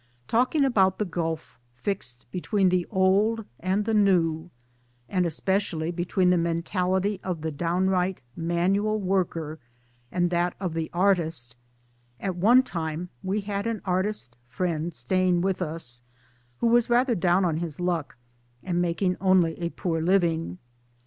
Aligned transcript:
Talking 0.27 0.65
about 0.65 0.97
the 0.97 1.05
gulf 1.05 1.59
fixed 1.75 2.25
between 2.31 2.69
the 2.69 2.87
Old 2.89 3.45
and 3.59 3.85
the 3.85 3.93
New, 3.93 4.49
and 5.07 5.27
especially 5.27 5.91
between 5.91 6.31
the 6.31 6.39
mentality, 6.39 7.19
of 7.23 7.41
the 7.41 7.51
downright 7.51 8.19
manual 8.35 8.99
worker 8.99 9.59
and 10.11 10.31
that 10.31 10.55
of 10.59 10.73
the 10.73 10.89
artist 10.91 11.55
at 12.19 12.35
one 12.35 12.63
time 12.63 13.09
we 13.21 13.41
had 13.41 13.67
an 13.67 13.79
artist 13.85 14.35
friend 14.47 14.91
staying 14.95 15.41
with 15.41 15.61
us 15.61 16.01
who 16.57 16.65
was 16.65 16.89
rather 16.89 17.13
down 17.13 17.45
on 17.45 17.57
his 17.57 17.79
luck 17.79 18.17
and 18.63 18.81
making 18.81 19.17
only 19.21 19.53
a 19.61 19.69
poor 19.69 20.01
living. 20.01 20.57